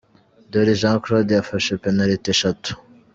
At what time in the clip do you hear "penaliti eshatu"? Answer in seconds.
1.83-2.69